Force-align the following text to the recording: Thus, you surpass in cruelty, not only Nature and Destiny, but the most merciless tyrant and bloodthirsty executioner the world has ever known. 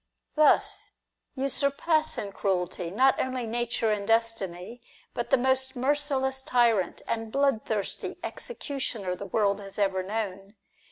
Thus, 0.33 0.89
you 1.35 1.47
surpass 1.47 2.17
in 2.17 2.31
cruelty, 2.31 2.89
not 2.89 3.21
only 3.21 3.45
Nature 3.45 3.91
and 3.91 4.07
Destiny, 4.07 4.81
but 5.13 5.29
the 5.29 5.37
most 5.37 5.75
merciless 5.75 6.41
tyrant 6.41 7.03
and 7.07 7.31
bloodthirsty 7.31 8.17
executioner 8.23 9.13
the 9.13 9.27
world 9.27 9.59
has 9.59 9.77
ever 9.77 10.01
known. 10.01 10.55